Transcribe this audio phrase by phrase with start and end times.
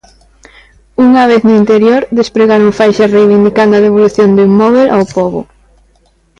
[1.05, 5.41] Unha vez no interior, despregaron faixas reivindicando a devolución do inmóbel ao pobo.